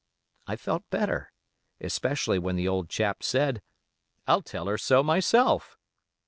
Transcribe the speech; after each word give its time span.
I 0.47 0.55
felt 0.55 0.89
better, 0.89 1.31
especially 1.79 2.39
when 2.39 2.55
the 2.55 2.67
old 2.67 2.89
chap 2.89 3.21
said, 3.21 3.61
'I'll 4.25 4.41
tell 4.41 4.65
her 4.65 4.79
so 4.79 5.03
myself. 5.03 5.77